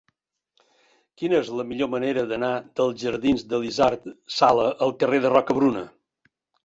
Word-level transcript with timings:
Quina 1.21 1.35
és 1.39 1.51
la 1.59 1.65
millor 1.73 1.91
manera 1.91 2.23
d'anar 2.31 2.51
dels 2.79 2.97
jardins 3.03 3.45
d'Elisard 3.51 4.09
Sala 4.39 4.67
al 4.87 4.97
carrer 5.05 5.21
de 5.27 5.33
Rocabruna? 5.39 5.85